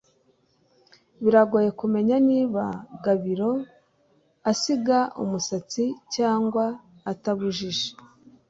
Biragoye 1.23 1.69
kumenya 1.79 2.15
niba 2.29 2.63
Gabiro 3.03 3.51
asiga 4.51 4.99
umusatsi 5.23 5.83
cyangwa 6.15 6.63
atabujije 7.11 7.87